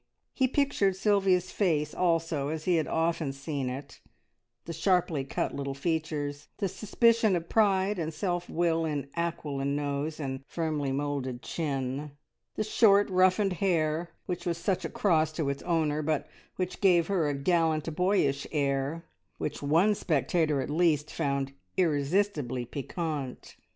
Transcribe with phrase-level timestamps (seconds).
[0.33, 3.99] He pictured Sylvia's face also as he had often seen it
[4.65, 10.19] the sharply cut little features, the suspicion of pride and self will in aquiline nose
[10.19, 12.13] and firmly moulded chin,
[12.55, 17.05] the short, roughened hair, which was such a cross to its owner, but which gave
[17.05, 19.05] her a gallant, boyish air,
[19.37, 23.55] which one spectator at least found irresistibly piquant.